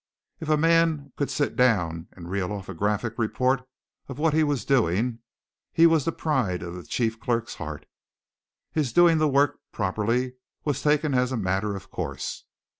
[0.39, 3.61] If a man could sit down and reel off a graphic report
[4.07, 5.19] of what he was doing,
[5.71, 7.85] he was the pride of the chief clerk's heart.
[8.71, 12.45] His doing the work properly was taken as a matter of course.